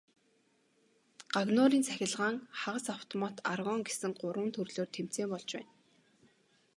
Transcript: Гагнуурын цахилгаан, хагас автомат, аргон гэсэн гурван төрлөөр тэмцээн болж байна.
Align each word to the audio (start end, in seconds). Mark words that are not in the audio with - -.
Гагнуурын 1.33 1.83
цахилгаан, 1.87 2.35
хагас 2.59 2.85
автомат, 2.97 3.35
аргон 3.51 3.79
гэсэн 3.87 4.11
гурван 4.21 4.49
төрлөөр 4.55 4.89
тэмцээн 4.95 5.27
болж 5.31 5.49
байна. 5.55 5.71